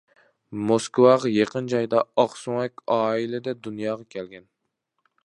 موسكۋاغا 0.69 1.29
يېقىن 1.33 1.69
جايدا 1.73 2.01
ئاقسۆڭەك 2.23 2.83
ئائىلىدە 2.97 3.55
دۇنياغا 3.69 4.09
كەلگەن. 4.17 4.49